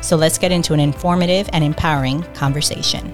So 0.00 0.16
let's 0.16 0.38
get 0.38 0.52
into 0.52 0.74
an 0.74 0.80
informative 0.80 1.48
and 1.52 1.62
empowering 1.64 2.22
conversation. 2.34 3.12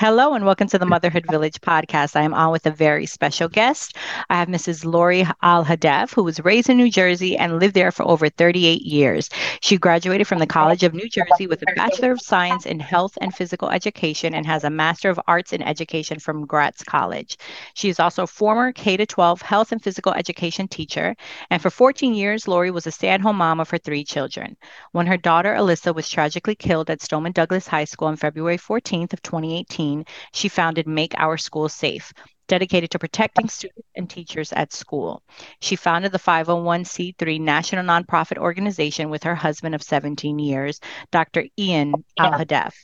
Hello 0.00 0.32
and 0.32 0.46
welcome 0.46 0.66
to 0.68 0.78
the 0.78 0.86
Motherhood 0.86 1.26
Village 1.30 1.60
podcast. 1.60 2.16
I 2.16 2.22
am 2.22 2.32
on 2.32 2.52
with 2.52 2.64
a 2.64 2.70
very 2.70 3.04
special 3.04 3.50
guest. 3.50 3.98
I 4.30 4.36
have 4.38 4.48
Mrs. 4.48 4.86
Lori 4.86 5.24
Alhadeff, 5.42 6.14
who 6.14 6.24
was 6.24 6.40
raised 6.40 6.70
in 6.70 6.78
New 6.78 6.90
Jersey 6.90 7.36
and 7.36 7.60
lived 7.60 7.74
there 7.74 7.92
for 7.92 8.08
over 8.08 8.30
38 8.30 8.80
years. 8.80 9.28
She 9.60 9.76
graduated 9.76 10.26
from 10.26 10.38
the 10.38 10.46
College 10.46 10.84
of 10.84 10.94
New 10.94 11.06
Jersey 11.06 11.46
with 11.46 11.60
a 11.60 11.74
Bachelor 11.76 12.12
of 12.12 12.20
Science 12.22 12.64
in 12.64 12.80
Health 12.80 13.18
and 13.20 13.34
Physical 13.34 13.68
Education 13.68 14.32
and 14.32 14.46
has 14.46 14.64
a 14.64 14.70
Master 14.70 15.10
of 15.10 15.20
Arts 15.28 15.52
in 15.52 15.60
Education 15.60 16.18
from 16.18 16.46
Gratz 16.46 16.82
College. 16.82 17.36
She 17.74 17.90
is 17.90 18.00
also 18.00 18.22
a 18.22 18.26
former 18.26 18.72
K 18.72 18.96
12 18.96 19.42
health 19.42 19.70
and 19.70 19.82
physical 19.82 20.14
education 20.14 20.66
teacher. 20.66 21.14
And 21.50 21.60
for 21.60 21.68
14 21.68 22.14
years, 22.14 22.48
Lori 22.48 22.70
was 22.70 22.86
a 22.86 22.90
stay 22.90 23.08
at 23.08 23.20
home 23.20 23.36
mom 23.36 23.60
of 23.60 23.68
her 23.68 23.76
three 23.76 24.04
children. 24.04 24.56
When 24.92 25.06
her 25.06 25.18
daughter 25.18 25.54
Alyssa 25.54 25.94
was 25.94 26.08
tragically 26.08 26.54
killed 26.54 26.88
at 26.88 27.02
Stoneman 27.02 27.32
Douglas 27.32 27.66
High 27.66 27.84
School 27.84 28.08
on 28.08 28.16
February 28.16 28.56
14th 28.56 29.12
of 29.12 29.20
2018, 29.20 29.89
she 30.32 30.48
founded 30.48 30.86
Make 30.86 31.14
Our 31.16 31.36
School 31.36 31.68
Safe, 31.68 32.12
dedicated 32.48 32.90
to 32.90 32.98
protecting 32.98 33.48
students 33.48 33.88
and 33.94 34.10
teachers 34.10 34.52
at 34.52 34.72
school. 34.72 35.22
She 35.60 35.76
founded 35.76 36.10
the 36.10 36.18
501c3 36.18 37.40
national 37.40 37.84
nonprofit 37.84 38.38
organization 38.38 39.08
with 39.08 39.22
her 39.22 39.36
husband 39.36 39.74
of 39.74 39.82
17 39.82 40.38
years, 40.38 40.80
Dr. 41.12 41.44
Ian 41.56 41.94
Alhadeff, 42.18 42.74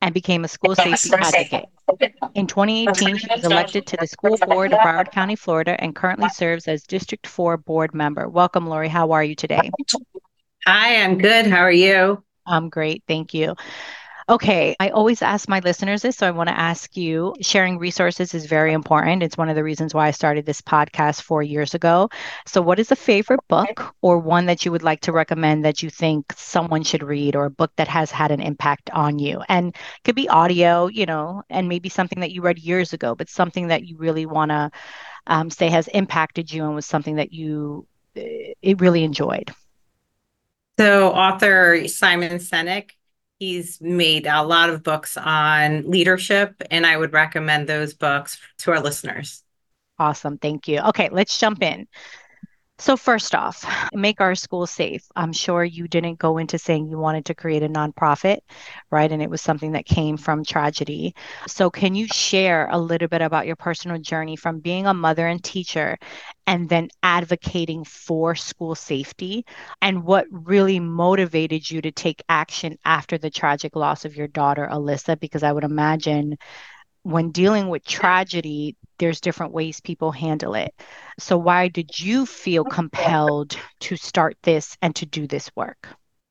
and 0.00 0.14
became 0.14 0.44
a 0.44 0.48
school 0.48 0.74
safety 0.74 1.10
advocate. 1.14 1.66
In 2.34 2.46
2018, 2.46 3.18
she 3.18 3.26
was 3.30 3.44
elected 3.44 3.86
to 3.88 3.96
the 3.98 4.06
school 4.06 4.38
board 4.38 4.72
of 4.72 4.78
Broward 4.80 5.12
County, 5.12 5.36
Florida, 5.36 5.76
and 5.78 5.94
currently 5.94 6.30
serves 6.30 6.66
as 6.66 6.82
District 6.84 7.26
4 7.26 7.58
board 7.58 7.94
member. 7.94 8.26
Welcome, 8.28 8.66
Lori. 8.66 8.88
How 8.88 9.12
are 9.12 9.22
you 9.22 9.34
today? 9.34 9.70
Hi, 10.66 11.02
I'm 11.02 11.18
good. 11.18 11.46
How 11.46 11.58
are 11.58 11.70
you? 11.70 12.24
I'm 12.46 12.70
great. 12.70 13.02
Thank 13.06 13.34
you. 13.34 13.54
Okay, 14.26 14.74
I 14.80 14.88
always 14.88 15.20
ask 15.20 15.50
my 15.50 15.58
listeners 15.60 16.00
this, 16.00 16.16
so 16.16 16.26
I 16.26 16.30
want 16.30 16.48
to 16.48 16.58
ask 16.58 16.96
you 16.96 17.34
sharing 17.42 17.78
resources 17.78 18.32
is 18.32 18.46
very 18.46 18.72
important. 18.72 19.22
It's 19.22 19.36
one 19.36 19.50
of 19.50 19.54
the 19.54 19.62
reasons 19.62 19.92
why 19.92 20.08
I 20.08 20.12
started 20.12 20.46
this 20.46 20.62
podcast 20.62 21.20
four 21.20 21.42
years 21.42 21.74
ago. 21.74 22.08
So, 22.46 22.62
what 22.62 22.78
is 22.78 22.90
a 22.90 22.96
favorite 22.96 23.46
book 23.48 23.94
or 24.00 24.18
one 24.18 24.46
that 24.46 24.64
you 24.64 24.72
would 24.72 24.82
like 24.82 25.02
to 25.02 25.12
recommend 25.12 25.66
that 25.66 25.82
you 25.82 25.90
think 25.90 26.32
someone 26.36 26.82
should 26.84 27.02
read 27.02 27.36
or 27.36 27.44
a 27.44 27.50
book 27.50 27.72
that 27.76 27.88
has 27.88 28.10
had 28.10 28.30
an 28.30 28.40
impact 28.40 28.88
on 28.94 29.18
you? 29.18 29.42
And 29.50 29.76
could 30.04 30.14
be 30.14 30.28
audio, 30.30 30.86
you 30.86 31.04
know, 31.04 31.42
and 31.50 31.68
maybe 31.68 31.90
something 31.90 32.20
that 32.20 32.30
you 32.30 32.40
read 32.40 32.58
years 32.58 32.94
ago, 32.94 33.14
but 33.14 33.28
something 33.28 33.68
that 33.68 33.84
you 33.84 33.98
really 33.98 34.24
want 34.24 34.50
to 34.52 34.70
um, 35.26 35.50
say 35.50 35.68
has 35.68 35.86
impacted 35.88 36.50
you 36.50 36.64
and 36.64 36.74
was 36.74 36.86
something 36.86 37.16
that 37.16 37.34
you 37.34 37.86
eh, 38.16 38.54
it 38.62 38.80
really 38.80 39.04
enjoyed. 39.04 39.50
So, 40.78 41.10
author 41.12 41.86
Simon 41.88 42.38
Sinek 42.38 42.92
He's 43.38 43.80
made 43.80 44.26
a 44.26 44.42
lot 44.42 44.70
of 44.70 44.82
books 44.82 45.16
on 45.16 45.90
leadership, 45.90 46.62
and 46.70 46.86
I 46.86 46.96
would 46.96 47.12
recommend 47.12 47.68
those 47.68 47.92
books 47.92 48.38
to 48.58 48.70
our 48.70 48.80
listeners. 48.80 49.42
Awesome. 49.98 50.38
Thank 50.38 50.66
you. 50.68 50.80
Okay, 50.80 51.08
let's 51.12 51.38
jump 51.38 51.62
in. 51.62 51.86
So, 52.78 52.96
first 52.96 53.34
off, 53.34 53.64
make 53.94 54.20
our 54.20 54.34
schools 54.34 54.70
safe. 54.70 55.02
I'm 55.14 55.32
sure 55.32 55.64
you 55.64 55.86
didn't 55.88 56.18
go 56.18 56.38
into 56.38 56.58
saying 56.58 56.88
you 56.88 56.98
wanted 56.98 57.26
to 57.26 57.34
create 57.34 57.62
a 57.62 57.68
nonprofit, 57.68 58.38
right? 58.90 59.10
And 59.10 59.22
it 59.22 59.30
was 59.30 59.40
something 59.40 59.72
that 59.72 59.86
came 59.86 60.16
from 60.16 60.44
tragedy. 60.44 61.14
So, 61.46 61.70
can 61.70 61.94
you 61.94 62.06
share 62.08 62.68
a 62.70 62.78
little 62.78 63.08
bit 63.08 63.22
about 63.22 63.46
your 63.46 63.56
personal 63.56 63.98
journey 63.98 64.36
from 64.36 64.58
being 64.60 64.86
a 64.86 64.92
mother 64.92 65.26
and 65.26 65.42
teacher 65.42 65.96
and 66.46 66.68
then 66.68 66.88
advocating 67.02 67.84
for 67.84 68.34
school 68.34 68.74
safety 68.74 69.46
and 69.80 70.04
what 70.04 70.26
really 70.30 70.80
motivated 70.80 71.70
you 71.70 71.80
to 71.80 71.92
take 71.92 72.22
action 72.28 72.76
after 72.84 73.18
the 73.18 73.30
tragic 73.30 73.76
loss 73.76 74.04
of 74.04 74.16
your 74.16 74.28
daughter, 74.28 74.68
Alyssa? 74.70 75.18
Because 75.18 75.42
I 75.44 75.52
would 75.52 75.64
imagine 75.64 76.36
when 77.04 77.30
dealing 77.30 77.68
with 77.68 77.84
tragedy, 77.84 78.76
there's 78.98 79.20
different 79.20 79.52
ways 79.52 79.80
people 79.80 80.10
handle 80.10 80.54
it. 80.54 80.74
So, 81.18 81.36
why 81.36 81.68
did 81.68 82.00
you 82.00 82.26
feel 82.26 82.64
compelled 82.64 83.56
to 83.80 83.96
start 83.96 84.36
this 84.42 84.76
and 84.82 84.96
to 84.96 85.06
do 85.06 85.26
this 85.26 85.50
work? 85.54 85.88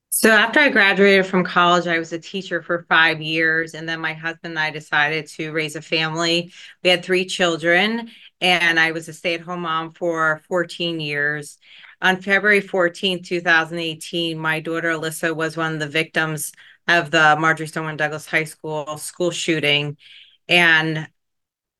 So, 0.09 0.31
after 0.31 0.59
I 0.59 0.69
graduated 0.69 1.27
from 1.27 1.43
college, 1.43 1.87
I 1.87 1.99
was 1.99 2.11
a 2.11 2.19
teacher 2.19 2.61
for 2.61 2.85
five 2.89 3.21
years. 3.21 3.75
And 3.75 3.87
then 3.87 4.01
my 4.01 4.13
husband 4.13 4.53
and 4.53 4.59
I 4.59 4.71
decided 4.71 5.27
to 5.27 5.51
raise 5.51 5.75
a 5.75 5.81
family. 5.81 6.51
We 6.83 6.89
had 6.89 7.05
three 7.05 7.25
children, 7.25 8.09
and 8.41 8.79
I 8.79 8.91
was 8.91 9.07
a 9.07 9.13
stay 9.13 9.35
at 9.35 9.41
home 9.41 9.61
mom 9.61 9.93
for 9.93 10.41
14 10.47 10.99
years. 10.99 11.57
On 12.01 12.19
February 12.21 12.61
14, 12.61 13.23
2018, 13.23 14.37
my 14.37 14.59
daughter 14.59 14.89
Alyssa 14.89 15.35
was 15.35 15.55
one 15.55 15.73
of 15.73 15.79
the 15.79 15.87
victims 15.87 16.51
of 16.87 17.11
the 17.11 17.37
Marjory 17.39 17.67
Stoneman 17.67 17.95
Douglas 17.95 18.25
High 18.25 18.43
School 18.43 18.97
school 18.97 19.31
shooting. 19.31 19.97
And 20.47 21.07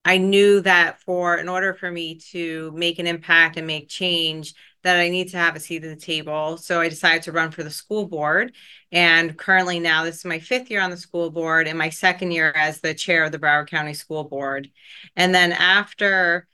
I 0.05 0.17
knew 0.17 0.61
that 0.61 1.01
for 1.01 1.37
in 1.37 1.47
order 1.47 1.73
for 1.73 1.89
me 1.89 2.19
to 2.31 2.71
make 2.75 2.99
an 2.99 3.07
impact 3.07 3.57
and 3.57 3.65
make 3.65 3.87
change, 3.89 4.53
that 4.83 4.99
I 4.99 5.09
need 5.09 5.29
to 5.29 5.37
have 5.37 5.55
a 5.55 5.59
seat 5.59 5.83
at 5.83 5.97
the 5.97 6.05
table. 6.05 6.57
So 6.57 6.81
I 6.81 6.89
decided 6.89 7.23
to 7.23 7.31
run 7.31 7.51
for 7.51 7.63
the 7.63 7.71
school 7.71 8.05
board. 8.05 8.53
And 8.91 9.37
currently 9.37 9.79
now 9.79 10.03
this 10.03 10.17
is 10.17 10.25
my 10.25 10.39
fifth 10.39 10.69
year 10.69 10.81
on 10.81 10.91
the 10.91 10.97
school 10.97 11.31
board 11.31 11.67
and 11.67 11.77
my 11.77 11.89
second 11.89 12.31
year 12.31 12.51
as 12.55 12.81
the 12.81 12.93
chair 12.93 13.23
of 13.23 13.31
the 13.31 13.39
Broward 13.39 13.69
County 13.69 13.93
School 13.93 14.25
Board. 14.25 14.69
And 15.15 15.33
then 15.33 15.53
after 15.53 16.47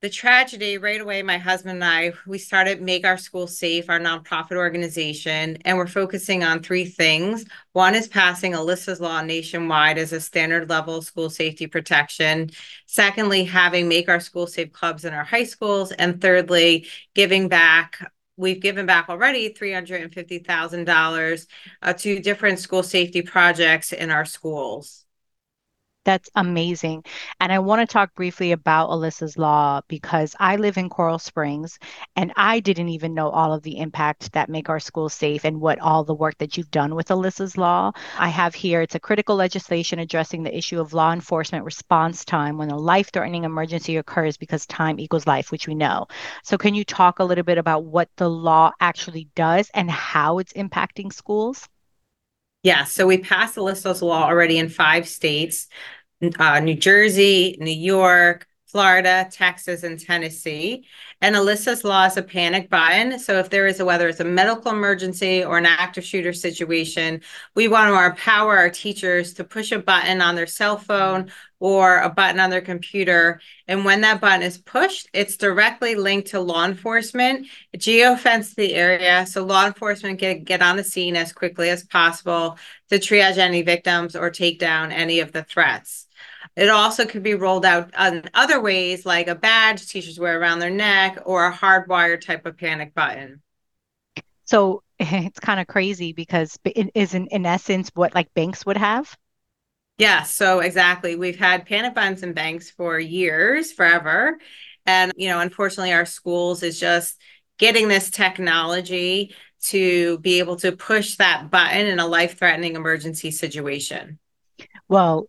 the 0.00 0.08
tragedy 0.08 0.78
right 0.78 1.00
away 1.00 1.22
my 1.22 1.38
husband 1.38 1.82
and 1.82 1.84
i 1.84 2.12
we 2.26 2.38
started 2.38 2.80
make 2.80 3.04
our 3.04 3.16
school 3.16 3.48
safe 3.48 3.90
our 3.90 3.98
nonprofit 3.98 4.56
organization 4.56 5.56
and 5.64 5.76
we're 5.76 5.88
focusing 5.88 6.44
on 6.44 6.62
three 6.62 6.84
things. 6.84 7.44
One 7.72 7.94
is 7.96 8.06
passing 8.06 8.52
alyssa's 8.52 9.00
law 9.00 9.22
nationwide 9.22 9.98
as 9.98 10.12
a 10.12 10.20
standard 10.20 10.70
level 10.70 11.02
school 11.02 11.30
safety 11.30 11.66
protection. 11.66 12.50
Secondly 12.86 13.44
having 13.44 13.88
make 13.88 14.08
our 14.08 14.20
school 14.20 14.46
safe 14.46 14.72
clubs 14.72 15.04
in 15.04 15.12
our 15.12 15.24
high 15.24 15.44
schools. 15.44 15.90
And 15.92 16.20
thirdly 16.20 16.86
giving 17.14 17.48
back 17.48 17.98
we've 18.36 18.60
given 18.60 18.86
back 18.86 19.08
already 19.08 19.52
$350000 19.52 21.46
uh, 21.82 21.92
to 21.92 22.20
different 22.20 22.60
school 22.60 22.84
safety 22.84 23.22
projects 23.22 23.92
in 23.92 24.10
our 24.10 24.24
schools 24.24 25.06
that's 26.08 26.30
amazing. 26.36 27.04
And 27.38 27.52
I 27.52 27.58
want 27.58 27.86
to 27.86 27.92
talk 27.92 28.14
briefly 28.14 28.52
about 28.52 28.88
Alyssa's 28.88 29.36
Law 29.36 29.82
because 29.88 30.34
I 30.40 30.56
live 30.56 30.78
in 30.78 30.88
Coral 30.88 31.18
Springs 31.18 31.78
and 32.16 32.32
I 32.34 32.60
didn't 32.60 32.88
even 32.88 33.12
know 33.12 33.28
all 33.28 33.52
of 33.52 33.62
the 33.62 33.76
impact 33.78 34.32
that 34.32 34.48
Make 34.48 34.70
Our 34.70 34.80
Schools 34.80 35.12
Safe 35.12 35.44
and 35.44 35.60
what 35.60 35.78
all 35.80 36.04
the 36.04 36.14
work 36.14 36.38
that 36.38 36.56
you've 36.56 36.70
done 36.70 36.94
with 36.94 37.08
Alyssa's 37.08 37.58
Law. 37.58 37.92
I 38.18 38.30
have 38.30 38.54
here 38.54 38.80
it's 38.80 38.94
a 38.94 39.00
critical 39.00 39.36
legislation 39.36 39.98
addressing 39.98 40.44
the 40.44 40.56
issue 40.56 40.80
of 40.80 40.94
law 40.94 41.12
enforcement 41.12 41.66
response 41.66 42.24
time 42.24 42.56
when 42.56 42.70
a 42.70 42.78
life 42.78 43.12
threatening 43.12 43.44
emergency 43.44 43.98
occurs 43.98 44.38
because 44.38 44.64
time 44.64 44.98
equals 44.98 45.26
life, 45.26 45.52
which 45.52 45.68
we 45.68 45.74
know. 45.74 46.06
So, 46.42 46.56
can 46.56 46.74
you 46.74 46.84
talk 46.84 47.18
a 47.18 47.24
little 47.24 47.44
bit 47.44 47.58
about 47.58 47.84
what 47.84 48.08
the 48.16 48.30
law 48.30 48.72
actually 48.80 49.28
does 49.34 49.70
and 49.74 49.90
how 49.90 50.38
it's 50.38 50.54
impacting 50.54 51.12
schools? 51.12 51.68
Yeah, 52.62 52.84
so 52.84 53.06
we 53.06 53.18
passed 53.18 53.56
Alyssa's 53.56 54.02
law 54.02 54.24
already 54.24 54.58
in 54.58 54.68
five 54.68 55.08
states 55.08 55.68
uh, 56.38 56.60
New 56.60 56.74
Jersey, 56.74 57.56
New 57.60 57.70
York, 57.70 58.47
Florida, 58.68 59.28
Texas, 59.32 59.82
and 59.82 59.98
Tennessee. 59.98 60.86
And 61.22 61.34
Alyssa's 61.34 61.84
law 61.84 62.04
is 62.04 62.16
a 62.18 62.22
panic 62.22 62.68
button. 62.68 63.18
So 63.18 63.38
if 63.38 63.48
there 63.48 63.66
is 63.66 63.80
a 63.80 63.84
whether 63.84 64.08
it's 64.08 64.20
a 64.20 64.24
medical 64.24 64.70
emergency 64.70 65.42
or 65.42 65.56
an 65.56 65.66
active 65.66 66.04
shooter 66.04 66.34
situation, 66.34 67.22
we 67.54 67.66
want 67.66 67.92
to 67.92 68.04
empower 68.04 68.58
our 68.58 68.70
teachers 68.70 69.32
to 69.34 69.44
push 69.44 69.72
a 69.72 69.78
button 69.78 70.20
on 70.20 70.34
their 70.34 70.46
cell 70.46 70.76
phone 70.76 71.30
or 71.60 71.98
a 71.98 72.10
button 72.10 72.38
on 72.38 72.50
their 72.50 72.60
computer. 72.60 73.40
And 73.66 73.84
when 73.84 74.02
that 74.02 74.20
button 74.20 74.42
is 74.42 74.58
pushed, 74.58 75.08
it's 75.12 75.36
directly 75.36 75.94
linked 75.94 76.28
to 76.28 76.40
law 76.40 76.64
enforcement, 76.64 77.48
geofence 77.76 78.54
the 78.54 78.74
area. 78.74 79.26
So 79.26 79.44
law 79.44 79.66
enforcement 79.66 80.18
can 80.18 80.44
get 80.44 80.62
on 80.62 80.76
the 80.76 80.84
scene 80.84 81.16
as 81.16 81.32
quickly 81.32 81.70
as 81.70 81.84
possible 81.84 82.58
to 82.90 82.98
triage 82.98 83.38
any 83.38 83.62
victims 83.62 84.14
or 84.14 84.30
take 84.30 84.58
down 84.58 84.92
any 84.92 85.20
of 85.20 85.32
the 85.32 85.42
threats. 85.42 86.06
It 86.58 86.70
also 86.70 87.06
could 87.06 87.22
be 87.22 87.34
rolled 87.34 87.64
out 87.64 87.94
in 87.96 88.24
other 88.34 88.60
ways, 88.60 89.06
like 89.06 89.28
a 89.28 89.36
badge 89.36 89.86
teachers 89.86 90.18
wear 90.18 90.40
around 90.40 90.58
their 90.58 90.70
neck 90.70 91.20
or 91.24 91.46
a 91.46 91.54
hardwired 91.54 92.20
type 92.20 92.46
of 92.46 92.58
panic 92.58 92.94
button. 92.94 93.42
So 94.44 94.82
it's 94.98 95.38
kind 95.38 95.60
of 95.60 95.68
crazy 95.68 96.12
because 96.12 96.58
it 96.64 96.90
is 96.96 97.14
in, 97.14 97.28
in 97.28 97.46
essence 97.46 97.92
what 97.94 98.12
like 98.12 98.34
banks 98.34 98.66
would 98.66 98.76
have. 98.76 99.16
Yeah, 99.98 100.24
so 100.24 100.58
exactly. 100.58 101.14
We've 101.14 101.38
had 101.38 101.64
panic 101.64 101.94
buttons 101.94 102.24
in 102.24 102.32
banks 102.32 102.72
for 102.72 102.98
years, 102.98 103.70
forever. 103.70 104.38
And, 104.84 105.12
you 105.16 105.28
know, 105.28 105.38
unfortunately, 105.38 105.92
our 105.92 106.06
schools 106.06 106.64
is 106.64 106.80
just 106.80 107.20
getting 107.58 107.86
this 107.86 108.10
technology 108.10 109.32
to 109.66 110.18
be 110.18 110.40
able 110.40 110.56
to 110.56 110.72
push 110.72 111.16
that 111.16 111.50
button 111.52 111.86
in 111.86 112.00
a 112.00 112.06
life 112.06 112.36
threatening 112.36 112.74
emergency 112.74 113.30
situation. 113.30 114.18
Well, 114.88 115.28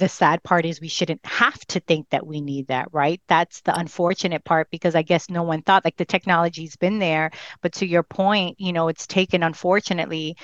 the 0.00 0.08
sad 0.08 0.42
part 0.42 0.64
is 0.64 0.80
we 0.80 0.88
shouldn't 0.88 1.24
have 1.24 1.60
to 1.66 1.78
think 1.80 2.08
that 2.10 2.26
we 2.26 2.40
need 2.40 2.66
that, 2.68 2.88
right? 2.90 3.20
That's 3.28 3.60
the 3.60 3.78
unfortunate 3.78 4.42
part 4.44 4.68
because 4.70 4.94
I 4.94 5.02
guess 5.02 5.30
no 5.30 5.42
one 5.42 5.62
thought 5.62 5.84
like 5.84 5.96
the 5.96 6.06
technology's 6.06 6.74
been 6.74 6.98
there. 6.98 7.30
But 7.60 7.74
to 7.74 7.86
your 7.86 8.02
point, 8.02 8.58
you 8.58 8.72
know, 8.72 8.88
it's 8.88 9.06
taken, 9.06 9.42
unfortunately, 9.42 10.36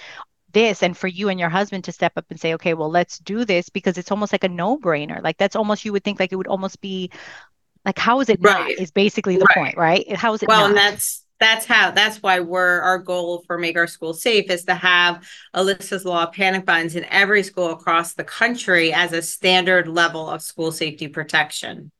this 0.52 0.82
and 0.82 0.96
for 0.96 1.08
you 1.08 1.30
and 1.30 1.40
your 1.40 1.48
husband 1.48 1.84
to 1.84 1.92
step 1.92 2.12
up 2.16 2.24
and 2.30 2.40
say 2.40 2.54
okay 2.54 2.72
well 2.72 2.88
let's 2.88 3.18
do 3.18 3.44
this 3.44 3.68
because 3.68 3.98
it's 3.98 4.10
almost 4.10 4.32
like 4.32 4.44
a 4.44 4.48
no-brainer 4.48 5.22
like 5.22 5.36
that's 5.36 5.56
almost 5.56 5.84
you 5.84 5.92
would 5.92 6.02
think 6.02 6.18
like 6.18 6.32
it 6.32 6.36
would 6.36 6.46
almost 6.46 6.80
be 6.80 7.10
like 7.84 7.98
how 7.98 8.20
is 8.20 8.30
it 8.30 8.38
right. 8.40 8.68
not 8.68 8.70
is 8.70 8.90
basically 8.90 9.36
the 9.36 9.44
right. 9.50 9.58
point 9.58 9.76
right 9.76 10.16
how 10.16 10.32
is 10.32 10.42
it 10.42 10.48
well 10.48 10.60
not? 10.60 10.68
and 10.68 10.76
that's 10.78 11.25
that's 11.38 11.66
how 11.66 11.90
that's 11.90 12.22
why 12.22 12.40
we're 12.40 12.80
our 12.80 12.98
goal 12.98 13.42
for 13.46 13.58
make 13.58 13.76
our 13.76 13.86
school 13.86 14.14
safe 14.14 14.50
is 14.50 14.64
to 14.64 14.74
have 14.74 15.26
alyssa's 15.54 16.04
law 16.04 16.26
panic 16.26 16.64
buttons 16.64 16.96
in 16.96 17.04
every 17.04 17.42
school 17.42 17.70
across 17.70 18.14
the 18.14 18.24
country 18.24 18.92
as 18.92 19.12
a 19.12 19.22
standard 19.22 19.88
level 19.88 20.28
of 20.28 20.42
school 20.42 20.72
safety 20.72 21.08
protection 21.08 21.90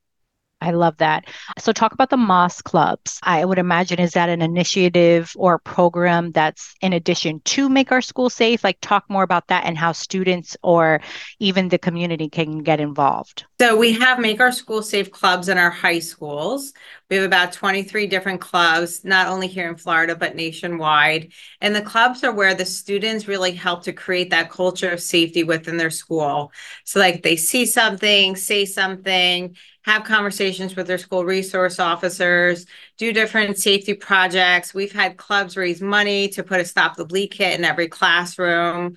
I 0.67 0.73
love 0.73 0.97
that. 0.97 1.27
So, 1.59 1.71
talk 1.71 1.93
about 1.93 2.11
the 2.11 2.17
Moss 2.17 2.61
clubs. 2.61 3.21
I 3.23 3.45
would 3.45 3.59
imagine 3.59 4.01
is 4.01 4.15
that 4.15 4.29
an 4.29 4.43
initiative 4.43 5.33
or 5.37 5.55
a 5.55 5.59
program 5.61 6.33
that's 6.33 6.75
in 6.81 6.93
addition 6.93 7.41
to 7.45 7.69
Make 7.69 7.93
Our 7.93 8.01
School 8.01 8.29
Safe? 8.29 8.65
Like, 8.65 8.79
talk 8.81 9.05
more 9.09 9.23
about 9.23 9.47
that 9.47 9.65
and 9.65 9.79
how 9.79 9.93
students 9.93 10.57
or 10.65 11.01
even 11.39 11.69
the 11.69 11.79
community 11.79 12.29
can 12.29 12.65
get 12.65 12.81
involved. 12.81 13.45
So, 13.61 13.77
we 13.77 13.93
have 13.93 14.19
Make 14.19 14.41
Our 14.41 14.51
School 14.51 14.83
Safe 14.83 15.13
clubs 15.13 15.49
in 15.49 15.57
our 15.57 15.71
high 15.71 16.01
schools. 16.01 16.73
We 17.09 17.15
have 17.15 17.25
about 17.25 17.53
23 17.53 18.09
different 18.09 18.41
clubs, 18.41 19.05
not 19.05 19.29
only 19.29 19.47
here 19.47 19.69
in 19.69 19.77
Florida, 19.77 20.17
but 20.17 20.35
nationwide. 20.35 21.33
And 21.61 21.77
the 21.77 21.83
clubs 21.83 22.25
are 22.25 22.35
where 22.35 22.55
the 22.55 22.65
students 22.65 23.29
really 23.29 23.53
help 23.53 23.85
to 23.85 23.93
create 23.93 24.31
that 24.31 24.51
culture 24.51 24.91
of 24.91 25.01
safety 25.01 25.45
within 25.45 25.77
their 25.77 25.91
school. 25.91 26.51
So, 26.83 26.99
like, 26.99 27.23
they 27.23 27.37
see 27.37 27.67
something, 27.67 28.35
say 28.35 28.65
something 28.65 29.55
have 29.87 30.03
conversations 30.03 30.75
with 30.75 30.89
their 30.89 30.99
school 30.99 31.25
resource 31.25 31.79
officers, 31.79 32.67
do 32.99 33.13
different 33.13 33.57
safety 33.57 33.95
projects. 33.95 34.75
We've 34.75 34.93
had 34.93 35.17
clubs 35.17 35.57
raise 35.57 35.81
money 35.81 36.29
to 36.31 36.43
put 36.43 36.61
a 36.61 36.65
stop 36.65 36.97
the 36.97 37.05
bleed 37.05 37.29
kit 37.29 37.57
in 37.57 37.65
every 37.65 37.87
classroom. 37.87 38.97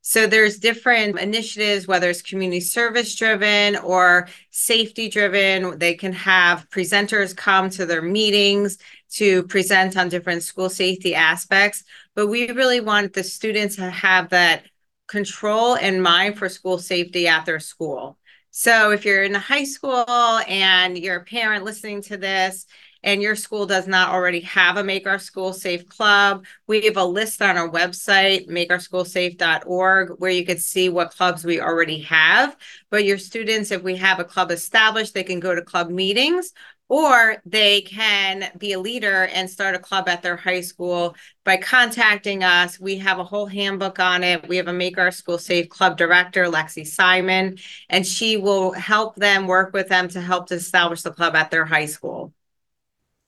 So 0.00 0.28
there's 0.28 0.60
different 0.60 1.18
initiatives, 1.18 1.88
whether 1.88 2.08
it's 2.08 2.22
community 2.22 2.60
service 2.60 3.16
driven 3.16 3.76
or 3.76 4.28
safety 4.52 5.08
driven. 5.08 5.76
They 5.76 5.94
can 5.94 6.12
have 6.12 6.70
presenters 6.70 7.36
come 7.36 7.68
to 7.70 7.84
their 7.84 8.00
meetings 8.00 8.78
to 9.14 9.42
present 9.42 9.96
on 9.96 10.08
different 10.08 10.44
school 10.44 10.70
safety 10.70 11.16
aspects. 11.16 11.82
But 12.14 12.28
we 12.28 12.52
really 12.52 12.80
want 12.80 13.12
the 13.12 13.24
students 13.24 13.74
to 13.76 13.90
have 13.90 14.28
that 14.28 14.62
control 15.08 15.74
in 15.74 16.00
mind 16.00 16.38
for 16.38 16.48
school 16.48 16.78
safety 16.78 17.26
at 17.26 17.44
their 17.44 17.58
school. 17.58 18.17
So 18.50 18.90
if 18.90 19.04
you're 19.04 19.22
in 19.22 19.34
high 19.34 19.64
school 19.64 20.04
and 20.08 20.96
you're 20.98 21.16
a 21.16 21.24
parent 21.24 21.64
listening 21.64 22.02
to 22.02 22.16
this 22.16 22.66
and 23.04 23.22
your 23.22 23.36
school 23.36 23.66
does 23.66 23.86
not 23.86 24.08
already 24.08 24.40
have 24.40 24.76
a 24.76 24.82
Make 24.82 25.06
Our 25.06 25.18
School 25.18 25.52
Safe 25.52 25.88
club, 25.88 26.44
we 26.66 26.84
have 26.86 26.96
a 26.96 27.04
list 27.04 27.40
on 27.40 27.56
our 27.56 27.70
website, 27.70 28.48
makeourschoolsafe.org, 28.48 30.10
where 30.18 30.30
you 30.30 30.44
can 30.44 30.58
see 30.58 30.88
what 30.88 31.14
clubs 31.14 31.44
we 31.44 31.60
already 31.60 32.00
have. 32.02 32.56
But 32.90 33.04
your 33.04 33.18
students, 33.18 33.70
if 33.70 33.82
we 33.82 33.96
have 33.96 34.18
a 34.18 34.24
club 34.24 34.50
established, 34.50 35.14
they 35.14 35.22
can 35.22 35.38
go 35.38 35.54
to 35.54 35.62
club 35.62 35.90
meetings 35.90 36.52
or 36.88 37.36
they 37.44 37.82
can 37.82 38.50
be 38.56 38.72
a 38.72 38.80
leader 38.80 39.26
and 39.26 39.48
start 39.50 39.74
a 39.74 39.78
club 39.78 40.08
at 40.08 40.22
their 40.22 40.36
high 40.36 40.62
school 40.62 41.14
by 41.44 41.56
contacting 41.56 42.42
us. 42.42 42.80
We 42.80 42.96
have 42.98 43.18
a 43.18 43.24
whole 43.24 43.46
handbook 43.46 43.98
on 43.98 44.24
it. 44.24 44.48
We 44.48 44.56
have 44.56 44.68
a 44.68 44.72
Make 44.72 44.98
Our 44.98 45.10
School 45.10 45.38
Safe 45.38 45.68
Club 45.68 45.98
director, 45.98 46.44
Lexi 46.46 46.86
Simon, 46.86 47.58
and 47.90 48.06
she 48.06 48.36
will 48.38 48.72
help 48.72 49.16
them 49.16 49.46
work 49.46 49.72
with 49.74 49.88
them 49.88 50.08
to 50.08 50.20
help 50.20 50.48
to 50.48 50.54
establish 50.54 51.02
the 51.02 51.12
club 51.12 51.34
at 51.36 51.50
their 51.50 51.66
high 51.66 51.86
school. 51.86 52.32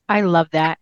I 0.08 0.22
love 0.22 0.48
that. 0.52 0.78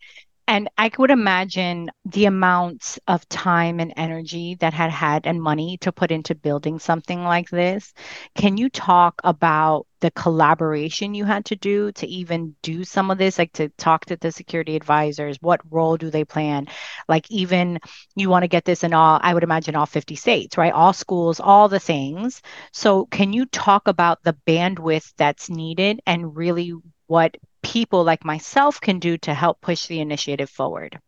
And 0.47 0.71
I 0.79 0.89
could 0.89 1.11
imagine 1.11 1.91
the 2.07 2.25
amounts 2.25 2.99
of 3.07 3.29
time 3.29 3.81
and 3.81 3.93
energy 3.99 4.55
that 4.61 4.73
had 4.73 4.91
had 4.91 5.27
and 5.27 5.43
money 5.43 5.77
to 5.83 5.93
put 5.93 6.11
into 6.11 6.35
building 6.35 6.79
something 6.79 7.23
like 7.23 7.51
this. 7.51 7.93
Can 8.35 8.57
you 8.57 8.71
talk 8.71 9.21
about 9.25 9.87
the 10.01 10.11
collaboration 10.11 11.15
you 11.15 11.25
had 11.25 11.45
to 11.47 11.57
do 11.57 11.93
to 11.93 12.07
even 12.07 12.55
do 12.63 12.85
some 12.85 13.11
of 13.11 13.19
this, 13.19 13.39
like 13.39 13.53
to 13.55 13.69
talk 13.71 14.07
to 14.07 14.17
the 14.17 14.33
security 14.33 14.77
advisors? 14.77 15.39
What 15.41 15.61
role 15.71 15.97
do 15.97 16.11
they 16.11 16.25
plan? 16.25 16.67
Like, 17.09 17.31
even 17.31 17.81
you 18.15 18.29
want 18.31 18.45
to 18.45 18.49
get 18.49 18.65
this 18.65 18.85
in 18.85 18.95
all, 18.95 19.19
I 19.23 19.35
would 19.35 19.43
imagine 19.43 19.77
all 19.77 19.87
50 19.87 20.15
states, 20.15 20.57
right? 20.57 20.73
All 20.73 20.93
schools, 20.93 21.41
all 21.41 21.69
the 21.69 21.81
things. 21.81 22.43
So, 22.73 23.07
can 23.07 23.33
you 23.33 23.47
talk 23.47 23.89
about 23.89 24.23
the 24.23 24.37
bandwidth 24.47 25.13
that's 25.17 25.51
needed 25.51 26.01
and 26.07 26.37
really 26.37 26.73
what 27.07 27.37
people 27.63 28.05
like 28.05 28.25
myself 28.25 28.81
can 28.81 28.99
do 28.99 29.19
to 29.19 29.35
help 29.35 29.61
push 29.61 29.87
the 29.87 30.01
initiative 30.01 30.51
forward? 30.51 30.99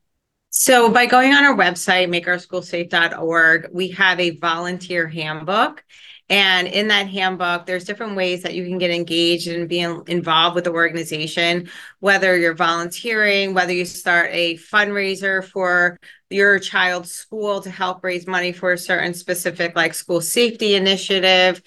So, 0.52 0.90
by 0.90 1.06
going 1.06 1.32
on 1.32 1.44
our 1.44 1.54
website, 1.54 2.08
makeourschoolsafe.org, 2.08 3.68
we 3.72 3.90
have 3.90 4.18
a 4.18 4.30
volunteer 4.30 5.06
handbook. 5.06 5.84
And 6.30 6.68
in 6.68 6.88
that 6.88 7.08
handbook, 7.08 7.66
there's 7.66 7.84
different 7.84 8.14
ways 8.16 8.42
that 8.44 8.54
you 8.54 8.64
can 8.64 8.78
get 8.78 8.90
engaged 8.90 9.48
and 9.48 9.68
be 9.68 9.80
involved 9.80 10.54
with 10.54 10.64
the 10.64 10.72
organization, 10.72 11.68
whether 11.98 12.36
you're 12.36 12.54
volunteering, 12.54 13.52
whether 13.52 13.72
you 13.72 13.84
start 13.84 14.30
a 14.32 14.56
fundraiser 14.56 15.44
for 15.44 15.98
your 16.30 16.60
child's 16.60 17.10
school 17.10 17.60
to 17.60 17.70
help 17.70 18.04
raise 18.04 18.28
money 18.28 18.52
for 18.52 18.72
a 18.72 18.78
certain 18.78 19.12
specific, 19.12 19.74
like 19.74 19.92
school 19.92 20.20
safety 20.20 20.76
initiative 20.76 21.60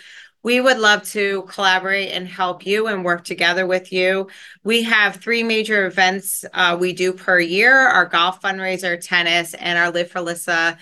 we 0.43 0.59
would 0.59 0.77
love 0.77 1.03
to 1.03 1.43
collaborate 1.43 2.11
and 2.11 2.27
help 2.27 2.65
you 2.65 2.87
and 2.87 3.05
work 3.05 3.23
together 3.23 3.65
with 3.65 3.93
you. 3.93 4.27
We 4.63 4.83
have 4.83 5.15
three 5.15 5.41
major 5.41 5.85
events 5.85 6.43
uh, 6.53 6.77
we 6.79 6.91
do 6.91 7.13
per 7.13 7.39
year 7.39 7.73
our 7.73 8.05
golf 8.05 8.41
fundraiser, 8.41 8.99
tennis, 8.99 9.53
and 9.53 9.79
our 9.79 9.89
Live 9.89 10.11
for 10.11 10.19
Lissa 10.19 10.77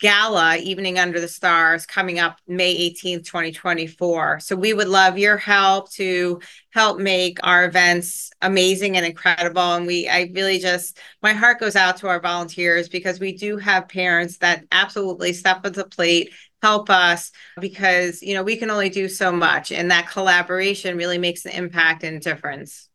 gala 0.00 0.56
evening 0.56 0.98
under 0.98 1.20
the 1.20 1.28
stars 1.28 1.86
coming 1.86 2.18
up 2.18 2.38
may 2.48 2.90
18th 2.90 3.24
2024 3.24 4.40
so 4.40 4.56
we 4.56 4.72
would 4.72 4.88
love 4.88 5.18
your 5.18 5.36
help 5.36 5.90
to 5.92 6.40
help 6.70 6.98
make 6.98 7.38
our 7.42 7.64
events 7.64 8.30
amazing 8.42 8.96
and 8.96 9.06
incredible. 9.06 9.74
And 9.74 9.86
we 9.86 10.08
i 10.08 10.30
really 10.34 10.58
just 10.58 10.98
my 11.22 11.32
heart 11.32 11.60
goes 11.60 11.76
out 11.76 11.96
to 11.98 12.08
our 12.08 12.20
volunteers 12.20 12.88
because 12.88 13.20
we 13.20 13.36
do 13.36 13.56
have 13.56 13.88
parents 13.88 14.38
that 14.38 14.64
absolutely 14.72 15.32
step 15.32 15.64
up 15.64 15.72
the 15.72 15.84
plate 15.84 16.32
help 16.64 16.88
us 16.88 17.30
because 17.60 18.22
you 18.22 18.32
know 18.32 18.42
we 18.42 18.56
can 18.56 18.70
only 18.70 18.88
do 18.88 19.06
so 19.06 19.30
much. 19.30 19.70
And 19.70 19.90
that 19.90 20.08
collaboration 20.08 20.96
really 20.96 21.18
makes 21.18 21.44
an 21.44 21.52
impact 21.52 22.04
and 22.04 22.22
difference 22.22 22.88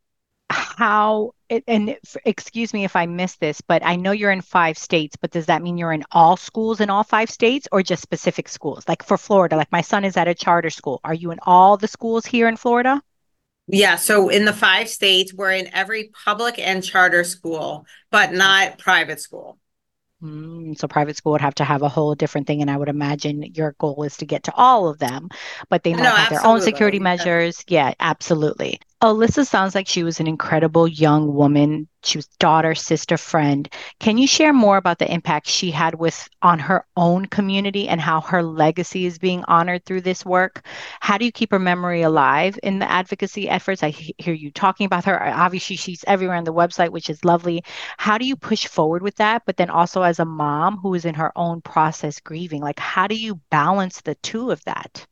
how 0.50 1.32
and 1.68 1.96
excuse 2.26 2.74
me 2.74 2.84
if 2.84 2.96
i 2.96 3.06
missed 3.06 3.40
this 3.40 3.62
but 3.62 3.86
i 3.86 3.96
know 3.96 4.12
you're 4.12 4.32
in 4.32 4.42
five 4.42 4.78
states 4.78 5.16
but 5.16 5.32
does 5.32 5.46
that 5.46 5.62
mean 5.62 5.78
you're 5.78 5.94
in 5.94 6.04
all 6.12 6.38
schools 6.38 6.80
in 6.80 6.90
all 6.90 7.04
five 7.04 7.30
states 7.30 7.68
or 7.72 7.84
just 7.84 8.02
specific 8.02 8.48
schools 8.50 8.84
like 8.88 9.04
for 9.04 9.18
florida 9.18 9.56
like 9.56 9.72
my 9.72 9.82
son 9.82 10.04
is 10.04 10.18
at 10.18 10.28
a 10.28 10.34
charter 10.34 10.70
school 10.70 11.00
are 11.04 11.14
you 11.14 11.32
in 11.32 11.40
all 11.44 11.78
the 11.78 11.88
schools 11.88 12.26
here 12.26 12.48
in 12.48 12.56
florida 12.56 13.02
yeah 13.68 13.96
so 13.96 14.30
in 14.30 14.46
the 14.46 14.54
five 14.54 14.90
states 14.90 15.34
we're 15.34 15.52
in 15.52 15.70
every 15.74 16.12
public 16.26 16.58
and 16.58 16.84
charter 16.84 17.24
school 17.24 17.86
but 18.10 18.32
not 18.32 18.78
private 18.80 19.20
school 19.20 19.60
Mm, 20.22 20.78
so 20.78 20.88
private 20.88 21.16
school 21.16 21.32
would 21.32 21.42
have 21.42 21.56
to 21.56 21.64
have 21.64 21.82
a 21.82 21.88
whole 21.88 22.14
different 22.14 22.46
thing, 22.46 22.62
and 22.62 22.70
I 22.70 22.76
would 22.76 22.90
imagine 22.90 23.42
your 23.54 23.74
goal 23.80 24.04
is 24.04 24.18
to 24.18 24.26
get 24.26 24.44
to 24.44 24.54
all 24.54 24.90
of 24.90 25.00
them, 25.00 25.30
but 25.70 25.84
they 25.84 25.94
might 25.94 26.04
no, 26.04 26.10
have 26.10 26.32
absolutely. 26.32 26.38
their 26.38 26.46
own 26.52 26.62
security 26.62 27.00
measures. 27.00 27.64
Yeah, 27.68 27.94
absolutely. 28.00 28.80
Alyssa 29.02 29.46
sounds 29.48 29.76
like 29.76 29.88
she 29.88 30.04
was 30.04 30.20
an 30.20 30.28
incredible 30.28 30.86
young 30.86 31.34
woman. 31.34 31.88
She 32.04 32.18
was 32.18 32.28
daughter, 32.40 32.76
sister, 32.76 33.18
friend. 33.18 33.68
Can 34.02 34.18
you 34.18 34.28
share 34.28 34.52
more 34.52 34.76
about 34.76 35.00
the 35.00 35.10
impact 35.10 35.48
she 35.48 35.72
had 35.72 35.96
with 35.96 36.28
on 36.42 36.60
her 36.60 36.86
own 36.98 37.26
community 37.26 37.88
and 37.88 38.02
how 38.02 38.20
her 38.20 38.44
legacy 38.44 39.06
is 39.06 39.18
being 39.18 39.46
honored 39.48 39.86
through 39.86 40.02
this 40.02 40.26
work? 40.26 40.66
How 41.00 41.18
do 41.18 41.24
you 41.24 41.32
keep 41.32 41.52
her 41.52 41.60
memory 41.60 42.02
alive 42.02 42.60
in 42.62 42.80
the 42.80 42.92
advocacy 42.92 43.48
efforts? 43.50 43.84
I 43.84 43.92
hear 43.92 44.34
you 44.34 44.52
talking 44.52 44.86
about 44.86 45.06
her. 45.06 45.24
Obviously, 45.24 45.78
she's 45.78 46.04
everywhere 46.06 46.36
on 46.36 46.44
the 46.44 46.54
website, 46.54 46.90
which 46.90 47.10
is 47.10 47.24
lovely. 47.24 47.64
How 47.98 48.18
do 48.18 48.26
you 48.26 48.36
push 48.36 48.68
forward 48.68 49.02
with 49.02 49.16
that? 49.16 49.44
But 49.46 49.56
then 49.56 49.70
also 49.70 50.02
as 50.02 50.20
a 50.20 50.26
mom 50.26 50.78
who 50.78 50.94
is 50.94 51.06
in 51.06 51.16
her 51.16 51.32
own 51.38 51.62
process 51.62 52.20
grieving, 52.20 52.62
like 52.62 52.80
how 52.80 53.08
do 53.08 53.16
you 53.16 53.36
balance 53.50 54.02
the 54.02 54.16
two 54.16 54.52
of 54.52 54.62
that? 54.66 55.08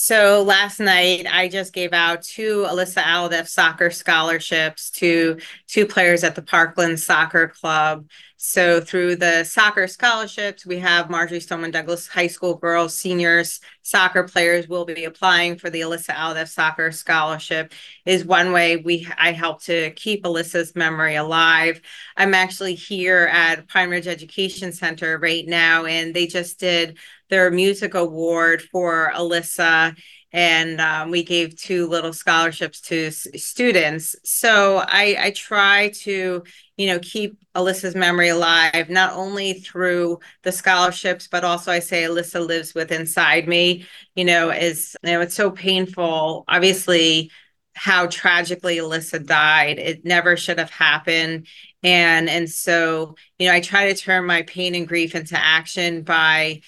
So 0.00 0.44
last 0.44 0.78
night 0.78 1.26
I 1.28 1.48
just 1.48 1.72
gave 1.72 1.92
out 1.92 2.22
two 2.22 2.64
Alyssa 2.68 3.02
Alhadeff 3.02 3.48
soccer 3.48 3.90
scholarships 3.90 4.90
to 4.90 5.38
two 5.66 5.86
players 5.86 6.22
at 6.22 6.36
the 6.36 6.40
Parkland 6.40 7.00
Soccer 7.00 7.48
Club. 7.48 8.08
So 8.36 8.80
through 8.80 9.16
the 9.16 9.42
soccer 9.42 9.88
scholarships, 9.88 10.64
we 10.64 10.78
have 10.78 11.10
Marjory 11.10 11.40
Stoneman 11.40 11.72
Douglas 11.72 12.06
High 12.06 12.28
School 12.28 12.54
girls, 12.54 12.94
seniors, 12.94 13.60
soccer 13.82 14.22
players 14.22 14.68
will 14.68 14.84
be 14.84 15.04
applying 15.04 15.58
for 15.58 15.68
the 15.68 15.80
Alyssa 15.80 16.14
Alhadeff 16.14 16.48
Soccer 16.48 16.92
Scholarship. 16.92 17.72
Is 18.06 18.24
one 18.24 18.52
way 18.52 18.76
we 18.76 19.08
I 19.18 19.32
help 19.32 19.62
to 19.64 19.90
keep 19.90 20.22
Alyssa's 20.22 20.76
memory 20.76 21.16
alive. 21.16 21.80
I'm 22.16 22.34
actually 22.34 22.76
here 22.76 23.28
at 23.32 23.66
Pine 23.66 23.90
Ridge 23.90 24.06
Education 24.06 24.72
Center 24.72 25.18
right 25.18 25.46
now, 25.46 25.86
and 25.86 26.14
they 26.14 26.28
just 26.28 26.60
did 26.60 26.98
their 27.28 27.50
music 27.50 27.94
award 27.94 28.62
for 28.62 29.12
Alyssa 29.14 29.96
and 30.32 30.78
um, 30.80 31.10
we 31.10 31.22
gave 31.22 31.56
two 31.56 31.86
little 31.88 32.12
scholarships 32.12 32.82
to 32.82 33.06
s- 33.06 33.26
students. 33.36 34.14
So 34.24 34.82
I, 34.86 35.16
I 35.18 35.30
try 35.30 35.88
to, 36.02 36.42
you 36.76 36.86
know, 36.86 36.98
keep 36.98 37.38
Alyssa's 37.56 37.94
memory 37.94 38.28
alive, 38.28 38.90
not 38.90 39.14
only 39.14 39.54
through 39.54 40.18
the 40.42 40.52
scholarships, 40.52 41.28
but 41.28 41.44
also 41.44 41.72
I 41.72 41.78
say 41.78 42.02
Alyssa 42.02 42.46
lives 42.46 42.74
with 42.74 42.92
inside 42.92 43.48
me. 43.48 43.86
You 44.14 44.26
know, 44.26 44.50
is 44.50 44.94
you 45.02 45.12
know, 45.12 45.20
it's 45.22 45.34
so 45.34 45.50
painful. 45.50 46.44
Obviously, 46.46 47.30
how 47.74 48.06
tragically 48.08 48.78
Alyssa 48.78 49.24
died. 49.24 49.78
It 49.78 50.04
never 50.04 50.36
should 50.36 50.58
have 50.58 50.70
happened. 50.70 51.46
And 51.82 52.28
and 52.28 52.50
so, 52.50 53.14
you 53.38 53.46
know, 53.48 53.54
I 53.54 53.60
try 53.60 53.90
to 53.92 53.98
turn 53.98 54.26
my 54.26 54.42
pain 54.42 54.74
and 54.74 54.86
grief 54.86 55.14
into 55.14 55.38
action 55.42 56.02
by 56.02 56.60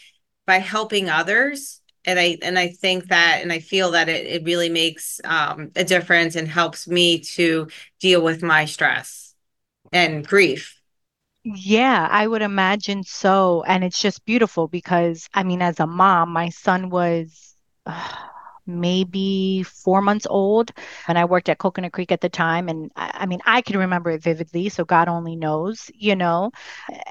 by 0.50 0.58
helping 0.58 1.08
others 1.08 1.80
and 2.04 2.18
i 2.18 2.36
and 2.42 2.58
i 2.58 2.68
think 2.68 3.08
that 3.08 3.38
and 3.42 3.52
i 3.52 3.60
feel 3.60 3.92
that 3.92 4.08
it, 4.08 4.26
it 4.26 4.44
really 4.44 4.68
makes 4.68 5.20
um, 5.24 5.70
a 5.76 5.84
difference 5.84 6.34
and 6.36 6.48
helps 6.48 6.88
me 6.88 7.20
to 7.20 7.68
deal 8.00 8.20
with 8.22 8.42
my 8.42 8.64
stress 8.64 9.34
and 9.92 10.26
grief 10.26 10.80
Yeah, 11.42 12.06
I 12.10 12.26
would 12.26 12.42
imagine 12.42 13.02
so. 13.04 13.62
And 13.66 13.82
it's 13.84 14.00
just 14.00 14.24
beautiful 14.24 14.68
because, 14.68 15.28
I 15.32 15.42
mean, 15.42 15.62
as 15.62 15.80
a 15.80 15.86
mom, 15.86 16.30
my 16.32 16.50
son 16.50 16.90
was 16.90 17.54
uh, 17.86 18.16
maybe 18.78 19.62
four 19.62 20.02
months 20.02 20.26
old, 20.28 20.70
and 21.08 21.18
I 21.18 21.24
worked 21.24 21.48
at 21.48 21.58
Coconut 21.58 21.92
Creek 21.92 22.12
at 22.12 22.20
the 22.20 22.28
time. 22.28 22.68
And 22.68 22.90
I, 22.94 23.10
I 23.20 23.26
mean, 23.26 23.40
I 23.46 23.62
can 23.62 23.78
remember 23.78 24.10
it 24.10 24.22
vividly, 24.22 24.68
so 24.68 24.84
God 24.84 25.08
only 25.08 25.34
knows, 25.36 25.90
you 25.94 26.14
know, 26.14 26.52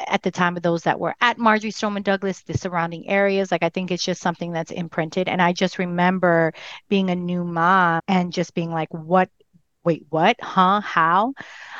at 0.08 0.22
the 0.22 0.32
time 0.32 0.56
of 0.56 0.64
those 0.64 0.84
that 0.84 1.00
were 1.00 1.16
at 1.22 1.38
Marjory 1.38 1.72
Stoneman 1.72 2.04
Douglas, 2.04 2.42
the 2.44 2.58
surrounding 2.58 3.10
areas. 3.10 3.52
Like, 3.52 3.64
I 3.64 3.70
think 3.70 3.92
it's 3.92 4.06
just 4.06 4.22
something 4.22 4.52
that's 4.52 4.72
imprinted. 4.72 5.28
And 5.28 5.42
I 5.42 5.54
just 5.54 5.80
remember 5.80 6.54
being 6.90 7.10
a 7.10 7.16
new 7.16 7.44
mom 7.44 8.02
and 8.08 8.32
just 8.32 8.54
being 8.54 8.72
like, 8.72 8.94
what? 8.94 9.30
Wait, 9.90 10.06
what? 10.12 10.40
Huh? 10.40 10.82
How? 10.82 11.34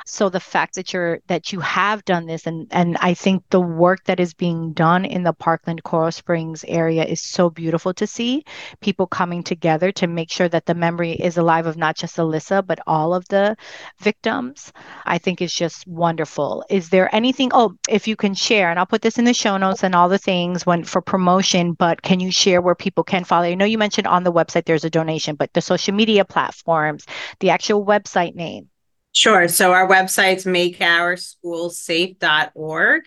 So 0.08 0.30
the 0.30 0.40
fact 0.40 0.74
that 0.76 0.92
you're 0.92 1.20
that 1.28 1.54
you 1.54 1.60
have 1.60 2.04
done 2.04 2.26
this 2.26 2.48
and 2.48 2.66
and 2.72 2.98
I 3.00 3.14
think 3.14 3.44
the 3.52 3.62
work 3.62 4.04
that 4.06 4.20
is 4.20 4.34
being 4.34 4.74
done 4.74 5.06
in 5.06 5.22
the 5.22 5.34
Parkland 5.34 5.84
Coral 5.84 6.12
Springs 6.12 6.66
area 6.68 7.04
is 7.06 7.22
so 7.22 7.52
beautiful 7.52 7.94
to 7.94 8.08
see. 8.08 8.44
People 8.82 9.06
coming 9.06 9.44
together 9.44 9.92
to 9.92 10.08
make 10.08 10.32
sure 10.32 10.50
that 10.50 10.66
the 10.66 10.74
memory 10.74 11.12
is 11.12 11.38
alive 11.38 11.68
of 11.68 11.78
not 11.78 11.96
just 11.96 12.18
Alyssa 12.18 12.66
but 12.66 12.80
all 12.88 13.14
of 13.14 13.28
the 13.28 13.56
victims. 14.00 14.74
I 15.06 15.20
think 15.20 15.40
is 15.42 15.54
just 15.54 15.86
wonderful. 15.86 16.66
Is 16.70 16.90
there 16.90 17.14
anything 17.14 17.52
oh 17.54 17.76
if 17.88 18.08
you 18.08 18.16
can 18.16 18.34
share 18.34 18.72
and 18.72 18.80
I'll 18.80 18.88
put 18.88 19.04
this 19.04 19.20
in 19.20 19.26
the 19.26 19.34
show 19.36 19.58
notes 19.58 19.84
and 19.84 19.94
all 19.94 20.10
the 20.10 20.18
things 20.18 20.66
when 20.66 20.84
for 20.84 21.02
promotion 21.02 21.74
but 21.74 22.02
can 22.02 22.20
you 22.20 22.32
share 22.32 22.62
where 22.62 22.74
people 22.74 23.04
can 23.04 23.24
follow? 23.24 23.46
I 23.46 23.54
know 23.54 23.66
you 23.66 23.78
mentioned 23.78 24.08
on 24.08 24.24
the 24.24 24.34
website 24.34 24.66
there's 24.66 24.86
a 24.86 24.90
donation 24.90 25.36
but 25.36 25.54
the 25.54 25.62
social 25.62 25.94
media 25.94 26.26
platforms, 26.26 27.06
the 27.40 27.52
actual 27.52 27.86
website 27.86 27.99
name. 28.36 28.70
Sure. 29.12 29.48
So 29.48 29.74
our 29.74 29.88
website's 29.88 30.46
makeourschoolsafe.org. 30.46 33.02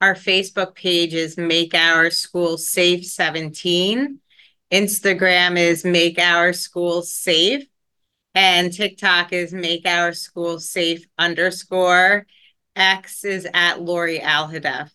Our 0.00 0.14
Facebook 0.14 0.74
page 0.74 1.12
is 1.14 1.38
Make 1.38 1.74
Our 1.74 2.10
School 2.10 2.58
Safe 2.58 3.06
17. 3.06 4.18
Instagram 4.72 5.58
is 5.58 5.84
Make 5.84 6.18
Our 6.18 6.52
School 6.52 7.02
Safe. 7.02 7.64
And 8.34 8.72
TikTok 8.72 9.32
is 9.32 9.52
Make 9.52 9.86
Our 9.86 10.12
School 10.12 10.58
Safe 10.58 11.06
underscore. 11.18 12.26
X 12.74 13.24
is 13.24 13.46
at 13.54 13.80
Lori 13.80 14.18
Alhadeff. 14.18 14.90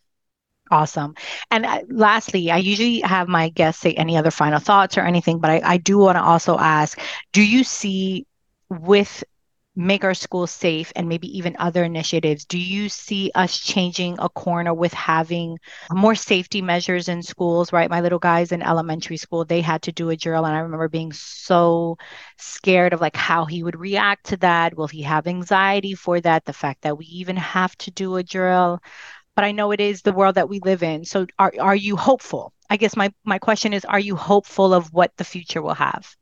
Awesome. 0.71 1.15
And 1.49 1.65
uh, 1.65 1.81
lastly, 1.89 2.51
I 2.51 2.57
usually 2.57 2.99
have 2.99 3.27
my 3.27 3.49
guests 3.49 3.81
say 3.81 3.93
any 3.93 4.17
other 4.17 4.29
final 4.29 4.59
thoughts 4.59 4.97
or 4.97 5.01
anything, 5.01 5.39
but 5.39 5.49
I, 5.49 5.61
I 5.63 5.77
do 5.77 5.97
want 5.97 6.17
to 6.17 6.21
also 6.21 6.57
ask 6.57 6.99
do 7.33 7.41
you 7.41 7.63
see 7.63 8.27
with 8.69 9.23
make 9.75 10.03
our 10.03 10.13
schools 10.13 10.51
safe 10.51 10.91
and 10.95 11.07
maybe 11.07 11.37
even 11.37 11.55
other 11.57 11.83
initiatives, 11.83 12.45
do 12.45 12.57
you 12.57 12.89
see 12.89 13.31
us 13.33 13.57
changing 13.57 14.17
a 14.19 14.27
corner 14.27 14.73
with 14.73 14.93
having 14.93 15.57
more 15.93 16.15
safety 16.15 16.61
measures 16.61 17.07
in 17.07 17.23
schools, 17.23 17.71
right? 17.71 17.89
My 17.89 18.01
little 18.01 18.19
guys 18.19 18.51
in 18.51 18.61
elementary 18.61 19.15
school, 19.17 19.45
they 19.45 19.61
had 19.61 19.83
to 19.83 19.93
do 19.93 20.09
a 20.09 20.17
drill, 20.17 20.45
and 20.45 20.55
I 20.55 20.59
remember 20.59 20.89
being 20.89 21.13
so 21.13 21.97
scared 22.37 22.93
of 22.93 22.99
like 23.01 23.15
how 23.15 23.45
he 23.45 23.63
would 23.63 23.79
react 23.79 24.27
to 24.27 24.37
that. 24.37 24.75
Will 24.75 24.87
he 24.87 25.03
have 25.03 25.27
anxiety 25.27 25.93
for 25.95 26.19
that? 26.21 26.45
The 26.45 26.53
fact 26.53 26.81
that 26.81 26.97
we 26.97 27.05
even 27.05 27.37
have 27.37 27.75
to 27.77 27.91
do 27.91 28.17
a 28.17 28.23
drill. 28.23 28.81
But 29.35 29.45
I 29.45 29.53
know 29.53 29.71
it 29.71 29.81
is 29.81 30.01
the 30.03 30.13
world 30.13 30.35
that 30.35 30.49
we 30.49 30.59
live 30.61 30.83
in. 30.83 31.05
So 31.05 31.27
are 31.39 31.53
are 31.59 31.75
you 31.75 31.97
hopeful? 31.97 32.53
I 32.69 32.77
guess 32.77 32.95
my 32.97 33.13
my 33.25 33.39
question 33.39 33.73
is, 33.73 33.85
are 33.85 33.99
you 33.99 34.15
hopeful 34.15 34.73
of 34.73 34.93
what 34.93 35.15
the 35.17 35.23
future 35.25 35.61
will 35.61 35.75
have? 35.75 36.15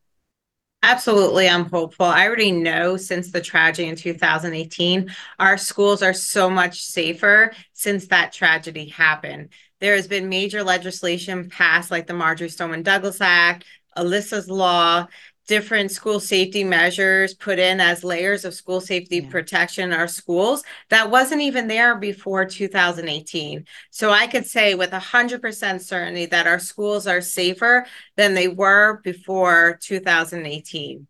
Absolutely, 0.83 1.49
I'm 1.49 1.65
hopeful. 1.65 2.05
I 2.05 2.27
already 2.27 2.51
know 2.51 2.97
since 2.97 3.31
the 3.31 3.41
tragedy 3.41 3.87
in 3.89 3.95
2018, 3.95 5.09
our 5.39 5.57
schools 5.57 6.01
are 6.01 6.13
so 6.13 6.49
much 6.49 6.81
safer 6.83 7.51
since 7.73 8.07
that 8.07 8.31
tragedy 8.31 8.87
happened. 8.87 9.49
There 9.79 9.95
has 9.95 10.07
been 10.07 10.29
major 10.29 10.63
legislation 10.63 11.49
passed, 11.49 11.91
like 11.91 12.07
the 12.07 12.13
Marjory 12.13 12.49
Stoneman 12.49 12.83
Douglas 12.83 13.19
Act, 13.21 13.65
Alyssa's 13.97 14.49
Law, 14.49 15.07
different 15.47 15.91
school 15.91 16.19
safety 16.19 16.63
measures 16.63 17.33
put 17.33 17.57
in 17.57 17.79
as 17.79 18.03
layers 18.03 18.45
of 18.45 18.53
school 18.53 18.81
safety 18.81 19.17
yeah. 19.17 19.29
protection 19.29 19.91
in 19.91 19.97
our 19.97 20.07
schools 20.07 20.63
that 20.89 21.09
wasn't 21.09 21.41
even 21.41 21.67
there 21.67 21.95
before 21.95 22.45
2018. 22.45 23.65
So 23.89 24.11
I 24.11 24.27
could 24.27 24.45
say 24.45 24.75
with 24.75 24.91
100% 24.91 25.81
certainty 25.81 26.25
that 26.27 26.47
our 26.47 26.59
schools 26.59 27.07
are 27.07 27.21
safer 27.21 27.85
than 28.15 28.33
they 28.33 28.47
were 28.47 29.01
before 29.03 29.79
2018 29.81 31.07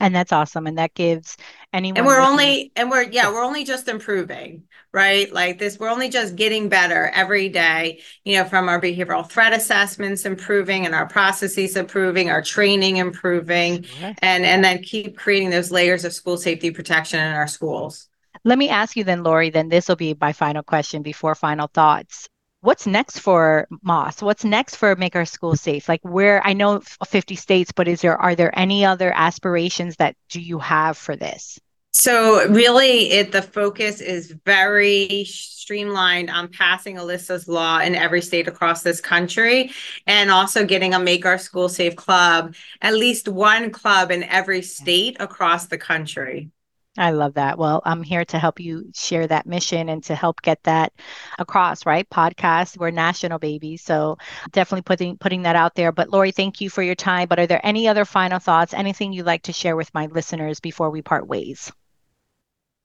and 0.00 0.14
that's 0.14 0.32
awesome 0.32 0.66
and 0.66 0.78
that 0.78 0.94
gives 0.94 1.36
anyone 1.72 1.98
and 1.98 2.06
we're 2.06 2.20
only 2.20 2.70
and 2.76 2.90
we're 2.90 3.02
yeah 3.02 3.28
we're 3.28 3.44
only 3.44 3.64
just 3.64 3.88
improving 3.88 4.62
right? 4.96 5.30
Like 5.30 5.58
this 5.58 5.78
we're 5.78 5.90
only 5.90 6.08
just 6.08 6.36
getting 6.36 6.70
better 6.70 7.08
every 7.14 7.50
day 7.50 8.00
you 8.24 8.38
know 8.38 8.44
from 8.44 8.66
our 8.68 8.80
behavioral 8.80 9.28
threat 9.28 9.52
assessments 9.52 10.24
improving 10.24 10.86
and 10.86 10.94
our 10.94 11.06
processes 11.06 11.76
improving 11.76 12.30
our 12.30 12.40
training 12.40 12.96
improving 12.96 13.82
sure. 13.82 14.14
and 14.22 14.46
and 14.46 14.64
then 14.64 14.82
keep 14.82 15.18
creating 15.18 15.50
those 15.50 15.70
layers 15.70 16.06
of 16.06 16.14
school 16.14 16.38
safety 16.38 16.70
protection 16.70 17.20
in 17.20 17.32
our 17.32 17.46
schools. 17.46 18.08
Let 18.44 18.56
me 18.56 18.70
ask 18.70 18.96
you 18.96 19.04
then 19.04 19.22
lori 19.22 19.50
then 19.50 19.68
this 19.68 19.86
will 19.86 19.96
be 19.96 20.16
my 20.18 20.32
final 20.32 20.62
question 20.62 21.02
before 21.02 21.34
final 21.34 21.66
thoughts 21.66 22.28
what's 22.66 22.86
next 22.86 23.20
for 23.20 23.68
Moss? 23.82 24.20
What's 24.20 24.44
next 24.44 24.74
for 24.74 24.96
Make 24.96 25.14
Our 25.14 25.24
Schools 25.24 25.60
Safe? 25.60 25.88
Like 25.88 26.00
where 26.02 26.44
I 26.44 26.52
know 26.52 26.80
50 26.80 27.36
states, 27.36 27.70
but 27.70 27.86
is 27.86 28.00
there 28.00 28.20
are 28.20 28.34
there 28.34 28.56
any 28.58 28.84
other 28.84 29.12
aspirations 29.14 29.96
that 29.96 30.16
do 30.28 30.40
you 30.40 30.58
have 30.58 30.98
for 30.98 31.14
this? 31.14 31.60
So 31.92 32.46
really 32.48 33.12
it 33.12 33.30
the 33.30 33.40
focus 33.40 34.00
is 34.00 34.34
very 34.44 35.24
streamlined 35.26 36.28
on 36.28 36.48
passing 36.48 36.96
Alyssa's 36.96 37.46
law 37.46 37.78
in 37.78 37.94
every 37.94 38.20
state 38.20 38.48
across 38.48 38.82
this 38.82 39.00
country 39.00 39.70
and 40.08 40.32
also 40.32 40.66
getting 40.66 40.92
a 40.92 40.98
Make 40.98 41.24
Our 41.24 41.38
School 41.38 41.68
Safe 41.68 41.94
club, 41.94 42.56
at 42.82 42.94
least 42.94 43.28
one 43.28 43.70
club 43.70 44.10
in 44.10 44.24
every 44.24 44.62
state 44.62 45.16
across 45.20 45.66
the 45.66 45.78
country. 45.78 46.50
I 46.98 47.10
love 47.10 47.34
that. 47.34 47.58
Well, 47.58 47.82
I'm 47.84 48.02
here 48.02 48.24
to 48.26 48.38
help 48.38 48.58
you 48.58 48.90
share 48.94 49.26
that 49.26 49.46
mission 49.46 49.88
and 49.90 50.02
to 50.04 50.14
help 50.14 50.40
get 50.40 50.62
that 50.62 50.92
across, 51.38 51.84
right? 51.84 52.08
Podcast, 52.08 52.78
we're 52.78 52.90
national 52.90 53.38
babies. 53.38 53.82
So 53.82 54.16
definitely 54.52 54.82
putting 54.82 55.18
putting 55.18 55.42
that 55.42 55.56
out 55.56 55.74
there. 55.74 55.92
But 55.92 56.10
Lori, 56.10 56.32
thank 56.32 56.60
you 56.60 56.70
for 56.70 56.82
your 56.82 56.94
time. 56.94 57.28
But 57.28 57.38
are 57.38 57.46
there 57.46 57.64
any 57.64 57.86
other 57.86 58.04
final 58.04 58.38
thoughts, 58.38 58.72
anything 58.72 59.12
you'd 59.12 59.26
like 59.26 59.42
to 59.42 59.52
share 59.52 59.76
with 59.76 59.92
my 59.92 60.06
listeners 60.06 60.60
before 60.60 60.90
we 60.90 61.02
part 61.02 61.26
ways? 61.26 61.70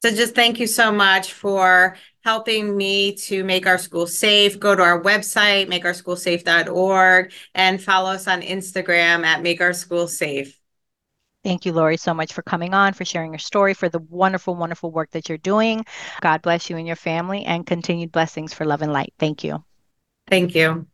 So 0.03 0.09
just 0.09 0.33
thank 0.33 0.59
you 0.59 0.65
so 0.65 0.91
much 0.91 1.31
for 1.31 1.95
helping 2.23 2.75
me 2.75 3.15
to 3.15 3.43
make 3.43 3.67
our 3.67 3.77
school 3.77 4.07
safe. 4.07 4.59
Go 4.59 4.75
to 4.75 4.81
our 4.81 5.01
website, 5.01 5.69
makeourschoolsafe.org, 5.69 7.31
and 7.53 7.81
follow 7.81 8.09
us 8.09 8.27
on 8.27 8.41
Instagram 8.41 9.23
at 9.23 9.43
Make 9.43 9.61
Our 9.61 9.73
School 9.73 10.07
Safe. 10.07 10.60
Thank 11.43 11.65
you, 11.65 11.73
Lori, 11.73 11.97
so 11.97 12.13
much 12.13 12.33
for 12.33 12.43
coming 12.43 12.73
on, 12.73 12.93
for 12.93 13.03
sharing 13.03 13.31
your 13.31 13.39
story, 13.39 13.73
for 13.73 13.89
the 13.89 13.99
wonderful, 14.09 14.55
wonderful 14.55 14.91
work 14.91 15.09
that 15.11 15.27
you're 15.27 15.39
doing. 15.39 15.85
God 16.21 16.43
bless 16.43 16.69
you 16.69 16.77
and 16.77 16.85
your 16.85 16.95
family 16.95 17.45
and 17.45 17.65
continued 17.65 18.11
blessings 18.11 18.53
for 18.53 18.65
love 18.65 18.83
and 18.83 18.93
light. 18.93 19.13
Thank 19.17 19.43
you. 19.43 19.63
Thank 20.27 20.53
you. 20.53 20.85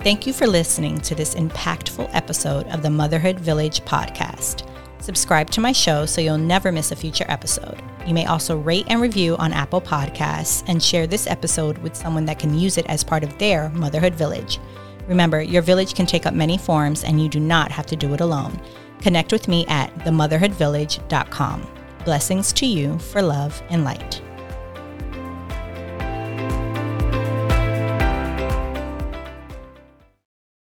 Thank 0.00 0.26
you 0.26 0.32
for 0.32 0.46
listening 0.46 1.00
to 1.02 1.14
this 1.14 1.36
impactful 1.36 2.10
episode 2.12 2.66
of 2.68 2.82
the 2.82 2.90
Motherhood 2.90 3.38
Village 3.38 3.80
podcast. 3.82 4.68
Subscribe 5.00 5.50
to 5.50 5.60
my 5.60 5.70
show 5.70 6.04
so 6.04 6.20
you'll 6.20 6.36
never 6.36 6.72
miss 6.72 6.90
a 6.90 6.96
future 6.96 7.26
episode. 7.28 7.80
You 8.06 8.12
may 8.12 8.26
also 8.26 8.58
rate 8.58 8.86
and 8.88 9.00
review 9.00 9.36
on 9.36 9.52
Apple 9.52 9.80
Podcasts 9.80 10.64
and 10.66 10.82
share 10.82 11.06
this 11.06 11.26
episode 11.26 11.78
with 11.78 11.94
someone 11.94 12.24
that 12.24 12.38
can 12.38 12.58
use 12.58 12.76
it 12.76 12.86
as 12.86 13.04
part 13.04 13.22
of 13.22 13.38
their 13.38 13.68
motherhood 13.70 14.14
village. 14.14 14.58
Remember, 15.06 15.40
your 15.40 15.62
village 15.62 15.94
can 15.94 16.06
take 16.06 16.26
up 16.26 16.34
many 16.34 16.58
forms 16.58 17.04
and 17.04 17.22
you 17.22 17.28
do 17.28 17.38
not 17.38 17.70
have 17.70 17.86
to 17.86 17.96
do 17.96 18.12
it 18.14 18.20
alone. 18.20 18.60
Connect 19.04 19.32
with 19.32 19.48
me 19.48 19.66
at 19.66 19.94
themotherhoodvillage.com. 19.98 21.68
Blessings 22.06 22.54
to 22.54 22.64
you 22.64 22.98
for 22.98 23.20
love 23.20 23.62
and 23.68 23.84
light. 23.84 24.22